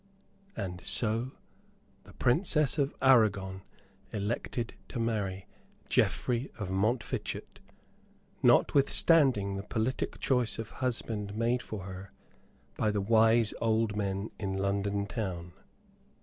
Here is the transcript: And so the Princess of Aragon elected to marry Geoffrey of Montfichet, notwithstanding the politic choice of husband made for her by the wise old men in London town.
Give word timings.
And 0.57 0.81
so 0.83 1.33
the 2.05 2.13
Princess 2.15 2.79
of 2.79 2.95
Aragon 3.03 3.61
elected 4.11 4.73
to 4.89 4.99
marry 4.99 5.45
Geoffrey 5.89 6.51
of 6.57 6.71
Montfichet, 6.71 7.59
notwithstanding 8.41 9.57
the 9.57 9.61
politic 9.61 10.19
choice 10.19 10.57
of 10.57 10.71
husband 10.81 11.35
made 11.35 11.61
for 11.61 11.83
her 11.83 12.13
by 12.77 12.89
the 12.89 12.99
wise 12.99 13.53
old 13.61 13.95
men 13.95 14.31
in 14.39 14.57
London 14.57 15.05
town. 15.05 15.53